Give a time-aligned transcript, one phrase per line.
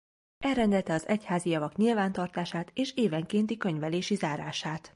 [0.43, 4.89] Elrendelte az egyházi javak nyilvántartását és évenkénti könyvelési zárását.